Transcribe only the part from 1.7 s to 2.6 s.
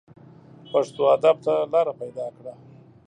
لاره پیدا کړه